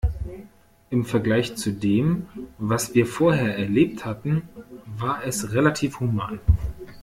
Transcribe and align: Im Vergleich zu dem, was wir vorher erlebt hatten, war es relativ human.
Im 0.89 1.05
Vergleich 1.05 1.57
zu 1.57 1.71
dem, 1.73 2.25
was 2.57 2.95
wir 2.95 3.05
vorher 3.05 3.55
erlebt 3.55 4.03
hatten, 4.03 4.41
war 4.97 5.23
es 5.25 5.51
relativ 5.53 5.99
human. 5.99 6.39